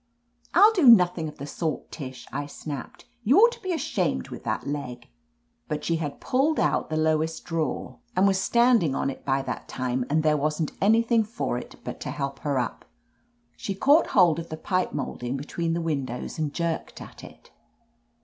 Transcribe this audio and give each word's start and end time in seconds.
"I'll 0.55 0.73
do 0.73 0.87
nothing 0.87 1.27
of 1.27 1.37
the 1.37 1.45
sort, 1.45 1.91
Tish," 1.91 2.25
I 2.33 2.47
snapped. 2.47 3.05
"You 3.23 3.37
ought 3.37 3.51
to 3.51 3.61
be 3.61 3.71
ashamed 3.71 4.29
with 4.29 4.43
that 4.45 4.65
leg." 4.65 5.09
But 5.67 5.83
she 5.83 5.97
had 5.97 6.19
pulled 6.19 6.59
out 6.59 6.89
the 6.89 6.97
lowest 6.97 7.45
drawer 7.45 7.99
46 8.15 8.17
OF 8.17 8.17
LETITIA 8.17 8.17
CARBERRY 8.17 8.17
and 8.17 8.27
was 8.27 8.41
standing 8.81 8.95
on 8.95 9.09
it 9.11 9.23
by 9.25 9.41
that 9.43 9.67
time, 9.67 10.05
and 10.09 10.23
there 10.23 10.37
wasn't 10.37 10.71
anything 10.81 11.23
for 11.23 11.59
it 11.59 11.75
but 11.83 11.99
to 11.99 12.09
help 12.09 12.39
her 12.39 12.57
up. 12.57 12.83
She 13.55 13.75
caught 13.75 14.07
hold 14.17 14.39
of 14.39 14.49
the 14.49 14.57
pipe 14.57 14.91
molding 14.91 15.37
between 15.37 15.73
the 15.73 15.81
windows, 15.81 16.39
and 16.39 16.51
jerked 16.51 16.99
at 16.99 17.23
it. 17.23 17.51